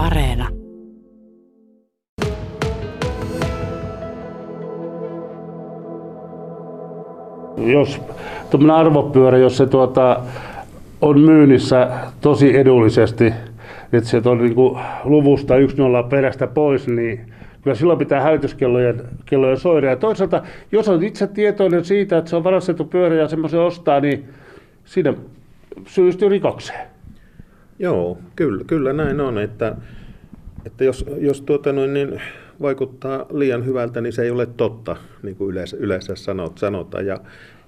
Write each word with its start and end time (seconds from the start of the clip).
Areena. 0.00 0.48
Jos 7.56 8.00
tuommoinen 8.50 8.76
arvopyörä, 8.76 9.38
jos 9.38 9.56
se 9.56 9.66
tuota, 9.66 10.20
on 11.00 11.20
myynnissä 11.20 11.90
tosi 12.20 12.56
edullisesti, 12.56 13.32
että 13.92 14.10
se 14.10 14.22
on 14.24 14.38
niin 14.38 14.54
kuin 14.54 14.80
luvusta 15.04 15.54
1-0 15.54 15.58
perästä 16.08 16.46
pois, 16.46 16.88
niin 16.88 17.20
kyllä 17.62 17.74
silloin 17.74 17.98
pitää 17.98 18.20
hälytyskellojen 18.20 19.02
kellojen 19.24 19.56
soida. 19.56 19.86
Ja 19.86 19.96
toisaalta, 19.96 20.42
jos 20.72 20.88
on 20.88 21.02
itse 21.02 21.26
tietoinen 21.26 21.84
siitä, 21.84 22.18
että 22.18 22.30
se 22.30 22.36
on 22.36 22.44
varastettu 22.44 22.84
pyörä 22.84 23.14
ja 23.14 23.28
semmoisen 23.28 23.60
ostaa, 23.60 24.00
niin 24.00 24.28
siinä 24.84 25.14
syyllistyy 25.86 26.28
rikokseen. 26.28 26.89
Joo, 27.80 28.18
kyllä, 28.36 28.64
kyllä 28.64 28.92
näin 28.92 29.20
on, 29.20 29.38
että, 29.38 29.76
että 30.66 30.84
jos, 30.84 31.04
jos 31.18 31.42
tuota 31.42 31.72
noin, 31.72 31.94
niin 31.94 32.20
vaikuttaa 32.60 33.26
liian 33.30 33.64
hyvältä, 33.64 34.00
niin 34.00 34.12
se 34.12 34.22
ei 34.22 34.30
ole 34.30 34.46
totta, 34.46 34.96
niin 35.22 35.36
kuin 35.36 35.50
yleensä, 35.50 35.76
yleensä 35.80 36.14
sanot, 36.14 36.58
sanotaan. 36.58 37.06
Ja 37.06 37.20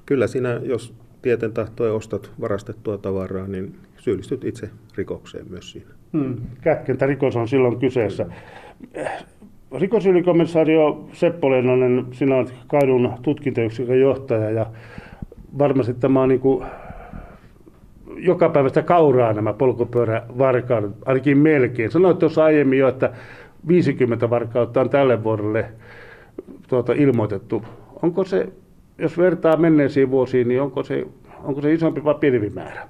kyllä 0.06 0.27
sinä, 0.27 0.60
jos 0.62 0.95
tieten 1.22 1.52
tahtoja 1.52 1.92
ostat 1.92 2.30
varastettua 2.41 2.98
tavaraa, 2.98 3.46
niin 3.46 3.74
syyllistyt 3.96 4.45
itse 4.45 4.70
rikokseen 4.96 5.46
myös 5.50 5.72
siinä. 5.72 5.91
Hmm. 6.12 6.36
rikos 7.06 7.36
on 7.36 7.48
silloin 7.48 7.78
kyseessä. 7.78 8.27
Rikosylikomissaario 9.78 11.08
Seppo 11.12 11.50
Lennonen, 11.50 12.06
sinä 12.10 12.36
olet 12.36 12.55
Kaidun 12.66 13.12
tutkintayksikön 13.22 14.00
johtaja 14.00 14.50
ja 14.50 14.66
varmasti 15.58 15.94
tämä 15.94 16.22
on 16.22 16.28
niin 16.28 16.41
kuin 16.41 16.64
joka 18.16 18.48
päivästä 18.48 18.82
kauraa 18.82 19.32
nämä 19.32 19.52
polkupyörävarkaudet, 19.52 20.90
ainakin 21.04 21.38
melkein. 21.38 21.90
Sanoit 21.90 22.18
tuossa 22.18 22.44
aiemmin 22.44 22.78
jo, 22.78 22.88
että 22.88 23.12
50 23.68 24.30
varkautta 24.30 24.80
on 24.80 24.91
tälle 24.91 25.24
vuodelle 25.24 25.64
tuota, 26.69 26.92
ilmoitettu. 26.92 27.62
Onko 28.02 28.24
se, 28.24 28.48
jos 28.98 29.19
vertaa 29.19 29.56
menneisiin 29.56 30.10
vuosiin, 30.10 30.48
niin 30.48 30.62
onko 30.62 30.82
se, 30.82 31.06
onko 31.44 31.60
se 31.60 31.72
isompi 31.72 32.04
vai 32.04 32.14
pienempi 32.14 32.50
määrä? 32.50 32.88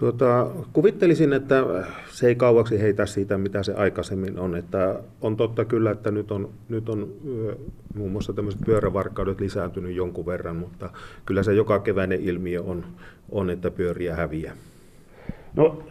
Tuota, 0.00 0.46
kuvittelisin, 0.72 1.32
että 1.32 1.64
se 2.10 2.28
ei 2.28 2.34
kauaksi 2.34 2.80
heitä 2.80 3.06
siitä, 3.06 3.38
mitä 3.38 3.62
se 3.62 3.74
aikaisemmin 3.74 4.38
on. 4.38 4.56
Että 4.56 5.00
on 5.20 5.36
totta 5.36 5.64
kyllä, 5.64 5.90
että 5.90 6.10
nyt 6.10 6.30
on, 6.32 6.48
nyt 6.68 6.88
on 6.88 7.12
muun 7.94 8.10
muassa 8.10 8.32
tämmöiset 8.32 8.60
pyörävarkaudet 8.66 9.40
lisääntynyt 9.40 9.96
jonkun 9.96 10.26
verran, 10.26 10.56
mutta 10.56 10.90
kyllä 11.26 11.42
se 11.42 11.52
joka 11.52 11.78
keväinen 11.78 12.20
ilmiö 12.20 12.62
on, 12.62 12.84
on 13.30 13.50
että 13.50 13.70
pyöriä 13.70 14.16
häviää. 14.16 14.54
No, 15.56 15.82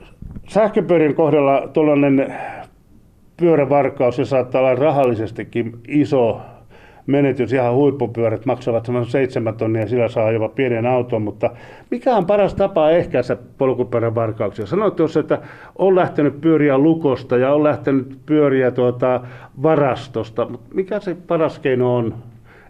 sähköpyörien 0.47 1.15
kohdalla 1.15 1.67
tuollainen 1.73 2.37
pyörävarkaus, 3.37 4.15
se 4.15 4.25
saattaa 4.25 4.61
olla 4.61 4.75
rahallisestikin 4.75 5.79
iso 5.87 6.41
menetys. 7.09 7.53
Ihan 7.53 7.73
huippupyörät 7.73 8.45
maksavat 8.45 8.85
semmoisen 8.85 9.11
seitsemän 9.11 9.57
tonnia, 9.57 9.87
sillä 9.87 10.07
saa 10.07 10.31
jopa 10.31 10.49
pienen 10.49 10.85
auton, 10.85 11.21
mutta 11.21 11.49
mikä 11.91 12.15
on 12.15 12.25
paras 12.25 12.55
tapa 12.55 12.89
ehkäistä 12.89 13.37
polkupyörän 13.57 14.15
varkauksia? 14.15 14.65
Sanoit 14.65 14.95
tuossa, 14.95 15.19
että 15.19 15.41
on 15.75 15.95
lähtenyt 15.95 16.41
pyöriä 16.41 16.77
lukosta 16.77 17.37
ja 17.37 17.53
on 17.53 17.63
lähtenyt 17.63 18.19
pyöriä 18.25 18.71
tuota 18.71 19.21
varastosta, 19.63 20.45
mutta 20.45 20.75
mikä 20.75 20.99
se 20.99 21.15
paras 21.27 21.59
keino 21.59 21.95
on 21.95 22.15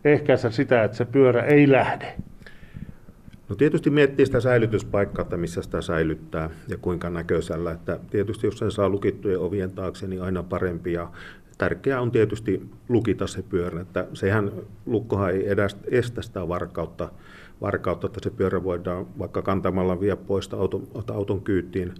ehkäistä 0.05 0.49
sitä, 0.49 0.83
että 0.83 0.97
se 0.97 1.05
pyörä 1.05 1.41
ei 1.41 1.71
lähde? 1.71 2.13
No 3.49 3.55
tietysti 3.55 3.89
miettii 3.89 4.25
sitä 4.25 4.39
säilytyspaikkaa, 4.39 5.23
että 5.23 5.37
missä 5.37 5.61
sitä 5.61 5.81
säilyttää 5.81 6.49
ja 6.67 6.77
kuinka 6.77 7.09
näköisellä. 7.09 7.71
Että 7.71 7.99
tietysti 8.09 8.47
jos 8.47 8.57
sen 8.57 8.71
saa 8.71 8.89
lukittujen 8.89 9.39
ovien 9.39 9.71
taakse, 9.71 10.07
niin 10.07 10.21
aina 10.21 10.43
parempi. 10.43 10.93
Ja 10.93 11.07
tärkeää 11.59 12.01
on 12.01 12.11
tietysti 12.11 12.69
lukita 12.89 13.27
se 13.27 13.41
pyörä. 13.41 13.81
Että 13.81 14.07
sehän 14.13 14.51
lukkohan 14.85 15.31
ei 15.31 15.49
edes 15.49 15.77
estä 15.85 16.21
sitä 16.21 16.47
varkautta, 16.47 17.11
varkautta, 17.61 18.07
että 18.07 18.19
se 18.23 18.29
pyörä 18.29 18.63
voidaan 18.63 19.07
vaikka 19.19 19.41
kantamalla 19.41 19.99
vie 19.99 20.15
pois 20.15 20.53
auton, 20.53 20.87
auton 21.13 21.41
kyytiin 21.41 21.93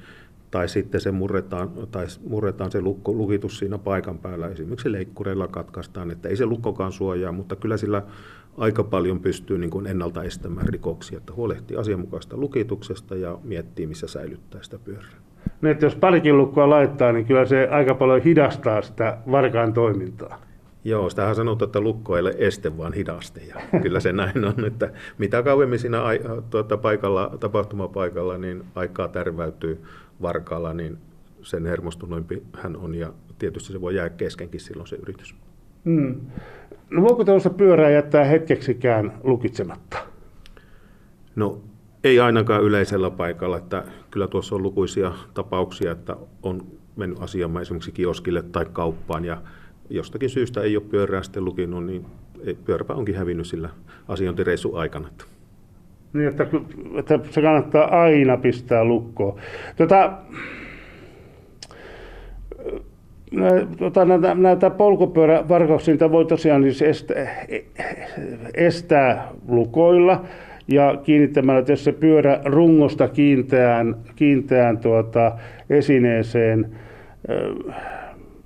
tai 0.51 0.69
sitten 0.69 1.01
se 1.01 1.11
murretaan, 1.11 1.69
tai 1.91 2.06
murretaan 2.28 2.72
se 2.72 2.81
lukko, 2.81 3.13
lukitus 3.13 3.59
siinä 3.59 3.78
paikan 3.78 4.17
päällä. 4.17 4.47
Esimerkiksi 4.47 4.91
leikkureilla 4.91 5.47
katkaistaan, 5.47 6.12
että 6.12 6.29
ei 6.29 6.38
se 6.38 6.45
lukkokaan 6.45 6.91
suojaa, 6.91 7.31
mutta 7.31 7.56
kyllä 7.56 7.78
sillä 7.78 8.03
aika 8.57 8.83
paljon 8.83 9.19
pystyy 9.19 9.57
niin 9.57 9.69
kuin 9.69 9.88
ennalta 9.88 10.23
estämään 10.23 10.69
rikoksia, 10.69 11.17
että 11.17 11.33
huolehtii 11.33 11.78
asianmukaista 11.78 12.38
lukituksesta 12.38 13.16
ja 13.16 13.39
miettii, 13.44 13.88
missä 13.88 14.07
säilyttää 14.07 14.63
sitä 14.63 14.79
pyörää. 14.79 15.28
Niin, 15.61 15.71
että 15.71 15.85
jos 15.85 15.95
parikin 15.95 16.37
lukkoa 16.37 16.69
laittaa, 16.69 17.11
niin 17.11 17.25
kyllä 17.25 17.45
se 17.45 17.67
aika 17.71 17.95
paljon 17.95 18.21
hidastaa 18.21 18.81
sitä 18.81 19.17
varkaan 19.31 19.73
toimintaa. 19.73 20.41
Joo, 20.83 21.09
sitähän 21.09 21.35
sanotaan, 21.35 21.67
että 21.67 21.81
lukko 21.81 22.15
ei 22.15 22.21
ole 22.21 22.35
este, 22.37 22.77
vaan 22.77 22.93
hidaste. 22.93 23.41
Ja 23.41 23.55
kyllä 23.81 23.99
se 23.99 24.13
näin 24.13 24.45
on, 24.45 24.65
että 24.65 24.91
mitä 25.17 25.43
kauemmin 25.43 25.79
siinä 25.79 26.01
tuota, 26.49 26.77
paikalla, 26.77 27.31
tapahtumapaikalla 27.39 28.37
niin 28.37 28.63
aikaa 28.75 29.07
tärväytyy 29.07 29.81
varkaalla, 30.21 30.73
niin 30.73 30.97
sen 31.41 31.65
hermostunoimpi 31.65 32.43
hän 32.53 32.77
on. 32.77 32.95
Ja 32.95 33.13
tietysti 33.39 33.73
se 33.73 33.81
voi 33.81 33.95
jäädä 33.95 34.09
keskenkin 34.09 34.59
silloin 34.59 34.87
se 34.87 34.95
yritys. 34.95 35.35
Hmm. 35.85 36.15
No 36.89 37.01
voiko 37.01 37.23
tuossa 37.23 37.49
pyörää 37.49 37.89
jättää 37.89 38.23
hetkeksikään 38.23 39.13
lukitsematta? 39.23 39.97
No 41.35 41.61
ei 42.03 42.19
ainakaan 42.19 42.63
yleisellä 42.63 43.09
paikalla, 43.09 43.57
että 43.57 43.83
kyllä 44.11 44.27
tuossa 44.27 44.55
on 44.55 44.63
lukuisia 44.63 45.11
tapauksia, 45.33 45.91
että 45.91 46.15
on 46.43 46.61
mennyt 46.95 47.21
asiamaan 47.21 47.61
esimerkiksi 47.61 47.91
kioskille 47.91 48.41
tai 48.41 48.65
kauppaan 48.73 49.25
ja 49.25 49.37
jostakin 49.89 50.29
syystä 50.29 50.61
ei 50.61 50.77
ole 50.77 50.85
pyörää 50.89 51.23
sitten 51.23 51.45
lukinut, 51.45 51.85
niin 51.85 52.05
pyöräpä 52.65 52.93
onkin 52.93 53.15
hävinnyt 53.15 53.47
sillä 53.47 53.69
asiointireissun 54.07 54.79
aikana. 54.79 55.07
Niin, 56.13 56.27
että, 56.27 56.47
että 56.99 57.19
se 57.29 57.41
kannattaa 57.41 58.01
aina 58.01 58.38
pistää 58.38 58.83
lukkoon. 58.83 59.39
Tota, 59.77 60.13
tota, 63.79 64.05
näitä, 64.05 64.35
näitä 64.35 64.69
polkupyörävarkauksia 64.69 66.11
voi 66.11 66.25
tosiaan 66.25 66.61
siis 66.61 66.81
estää, 66.81 67.45
estää 68.53 69.31
lukoilla 69.47 70.25
ja 70.69 70.97
kiinnittämällä, 71.03 71.75
se 71.75 71.91
pyörä 71.91 72.41
rungosta 72.46 73.07
kiinteään, 73.07 73.96
kiinteään 74.16 74.78
tuota, 74.78 75.31
esineeseen. 75.69 76.75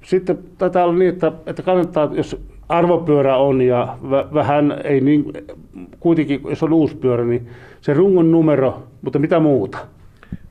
Sitten 0.03 0.37
taitaa 0.57 0.83
olla 0.83 0.99
niin, 0.99 1.09
että, 1.09 1.31
että 1.45 1.61
kannattaa, 1.61 2.11
jos 2.13 2.41
arvopyörä 2.69 3.37
on 3.37 3.61
ja 3.61 3.97
vähän 4.33 4.81
ei 4.83 5.01
niin, 5.01 5.25
kuitenkin 5.99 6.41
jos 6.49 6.63
on 6.63 6.73
uusi 6.73 6.95
pyörä, 6.95 7.25
niin 7.25 7.47
se 7.81 7.93
rungon 7.93 8.31
numero, 8.31 8.83
mutta 9.01 9.19
mitä 9.19 9.39
muuta? 9.39 9.77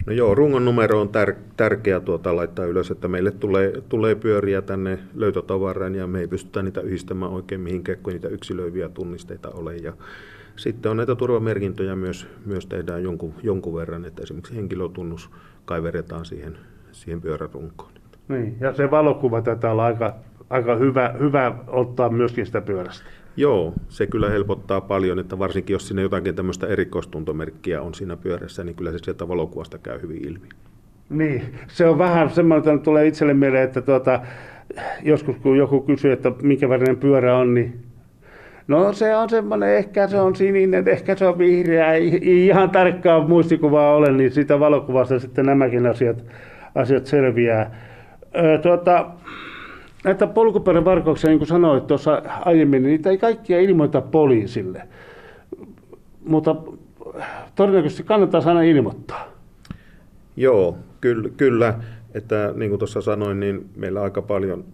No 0.06 0.12
joo, 0.12 0.34
rungon 0.34 0.64
numero 0.64 1.00
on 1.00 1.08
tär, 1.08 1.34
tärkeä 1.56 2.00
tuota 2.00 2.36
laittaa 2.36 2.64
ylös, 2.64 2.90
että 2.90 3.08
meille 3.08 3.30
tulee, 3.30 3.72
tulee 3.88 4.14
pyöriä 4.14 4.62
tänne 4.62 4.98
löytötavaraan 5.14 5.94
ja 5.94 6.06
me 6.06 6.20
ei 6.20 6.28
pystytä 6.28 6.62
niitä 6.62 6.80
yhdistämään 6.80 7.32
oikein 7.32 7.60
mihinkään, 7.60 7.98
kun 8.02 8.12
niitä 8.12 8.28
yksilöiviä 8.28 8.88
tunnisteita 8.88 9.50
ole. 9.50 9.76
Ja 9.76 9.92
sitten 10.56 10.90
on 10.90 10.96
näitä 10.96 11.14
turvamerkintöjä 11.14 11.96
myös, 11.96 12.26
myös 12.46 12.66
tehdään 12.66 13.02
jonkun, 13.02 13.34
jonkun 13.42 13.74
verran, 13.74 14.04
että 14.04 14.22
esimerkiksi 14.22 14.56
henkilötunnus 14.56 15.30
kaiveretaan 15.64 16.24
siihen, 16.24 16.56
siihen 16.92 17.20
pyörärunkoon. 17.20 17.92
Niin, 18.28 18.56
ja 18.60 18.74
se 18.74 18.90
valokuva 18.90 19.42
tätä 19.42 19.70
on 19.70 19.80
aika, 19.80 20.14
aika 20.50 20.76
hyvä, 20.76 21.14
hyvä 21.20 21.54
ottaa 21.66 22.08
myöskin 22.08 22.46
sitä 22.46 22.60
pyörästä. 22.60 23.04
Joo, 23.36 23.74
se 23.88 24.06
kyllä 24.06 24.30
helpottaa 24.30 24.80
paljon, 24.80 25.18
että 25.18 25.38
varsinkin 25.38 25.74
jos 25.74 25.88
sinne 25.88 26.02
jotakin 26.02 26.34
tämmöistä 26.34 26.66
erikoistuntomerkkiä 26.66 27.82
on 27.82 27.94
siinä 27.94 28.16
pyörässä, 28.16 28.64
niin 28.64 28.76
kyllä 28.76 28.92
se 28.92 28.98
sieltä 28.98 29.28
valokuvasta 29.28 29.78
käy 29.78 30.02
hyvin 30.02 30.28
ilmi. 30.28 30.48
Niin, 31.10 31.42
se 31.68 31.88
on 31.88 31.98
vähän 31.98 32.30
semmoinen, 32.30 32.74
että 32.74 32.84
tulee 32.84 33.06
itselle 33.06 33.34
mieleen, 33.34 33.64
että 33.64 33.82
tuota, 33.82 34.20
joskus 35.02 35.36
kun 35.36 35.56
joku 35.56 35.80
kysyy, 35.80 36.12
että 36.12 36.32
minkä 36.42 36.68
värinen 36.68 36.96
pyörä 36.96 37.36
on, 37.36 37.54
niin 37.54 37.80
No 38.68 38.92
se 38.92 39.16
on 39.16 39.30
semmoinen, 39.30 39.76
ehkä 39.76 40.08
se 40.08 40.20
on 40.20 40.36
sininen, 40.36 40.88
ehkä 40.88 41.16
se 41.16 41.26
on 41.26 41.38
vihreä, 41.38 41.92
ei, 41.92 42.46
ihan 42.46 42.70
tarkkaa 42.70 43.28
muistikuvaa 43.28 43.94
ole, 43.94 44.12
niin 44.12 44.32
sitä 44.32 44.60
valokuvasta 44.60 45.18
sitten 45.18 45.46
nämäkin 45.46 45.86
asiat, 45.86 46.24
asiat 46.74 47.06
selviää. 47.06 47.78
Ö, 48.36 48.58
tuota, 48.58 49.10
näitä 50.04 50.26
polkupyörävarkauksia, 50.26 51.30
niin 51.30 51.38
kuin 51.38 51.48
sanoit 51.48 51.86
tuossa 51.86 52.22
aiemmin, 52.44 52.82
niin 52.82 52.90
niitä 52.90 53.10
ei 53.10 53.18
kaikkia 53.18 53.60
ilmoita 53.60 54.00
poliisille. 54.00 54.82
Mutta 56.26 56.56
todennäköisesti 57.54 58.02
kannattaa 58.02 58.42
aina 58.44 58.62
ilmoittaa. 58.62 59.28
Joo, 60.36 60.78
kyllä, 61.00 61.28
kyllä. 61.36 61.74
Että 62.14 62.52
niin 62.56 62.70
kuin 62.70 62.78
tuossa 62.78 63.00
sanoin, 63.00 63.40
niin 63.40 63.70
meillä 63.76 64.02
aika 64.02 64.22
paljon 64.22 64.64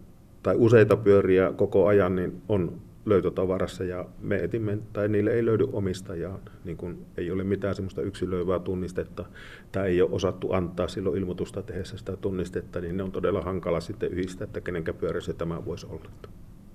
tai 0.42 0.54
useita 0.58 0.96
pyöriä 0.96 1.52
koko 1.56 1.86
ajan 1.86 2.16
niin 2.16 2.42
on 2.48 2.72
löytötavarassa 3.08 3.84
ja 3.84 4.04
me 4.20 4.36
etimme, 4.36 4.78
tai 4.92 5.08
niille 5.08 5.30
ei 5.30 5.44
löydy 5.44 5.68
omistajaa, 5.72 6.38
niin 6.64 6.76
kun 6.76 6.98
ei 7.16 7.30
ole 7.30 7.44
mitään 7.44 7.74
semmoista 7.74 8.02
yksilöivää 8.02 8.58
tunnistetta, 8.58 9.24
tai 9.72 9.88
ei 9.88 10.02
ole 10.02 10.10
osattu 10.12 10.52
antaa 10.52 10.88
silloin 10.88 11.18
ilmoitusta 11.18 11.62
tehdessä 11.62 11.98
sitä 11.98 12.16
tunnistetta, 12.16 12.80
niin 12.80 12.96
ne 12.96 13.02
on 13.02 13.12
todella 13.12 13.42
hankala 13.42 13.80
sitten 13.80 14.10
yhdistää, 14.10 14.44
että 14.44 14.60
kenenkä 14.60 14.92
pyörässä 14.92 15.32
tämä 15.32 15.64
voisi 15.64 15.86
olla. 15.90 16.10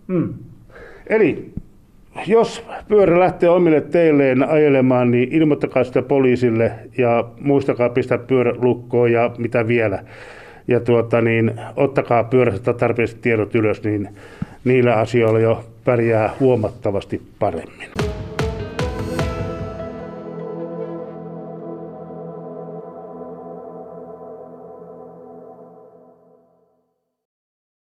Hmm. 0.07 0.33
Eli 1.07 1.53
jos 2.27 2.65
pyörä 2.87 3.19
lähtee 3.19 3.49
omille 3.49 3.81
teilleen 3.81 4.49
ajelemaan, 4.49 5.11
niin 5.11 5.31
ilmoittakaa 5.31 5.83
sitä 5.83 6.01
poliisille 6.01 6.71
ja 6.97 7.31
muistakaa 7.39 7.89
pistää 7.89 8.17
pyörä 8.17 8.53
lukkoon 8.57 9.11
ja 9.11 9.31
mitä 9.37 9.67
vielä. 9.67 10.03
Ja 10.67 10.79
tuota, 10.79 11.21
niin, 11.21 11.53
ottakaa 11.75 12.23
pyörästä 12.23 12.73
tarpeelliset 12.73 13.21
tiedot 13.21 13.55
ylös, 13.55 13.83
niin 13.83 14.09
niillä 14.63 14.95
asioilla 14.95 15.39
jo 15.39 15.63
pärjää 15.85 16.35
huomattavasti 16.39 17.21
paremmin. 17.39 17.89